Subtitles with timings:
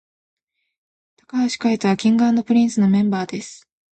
[1.27, 3.69] 髙橋海人は King & Prince のメンバーです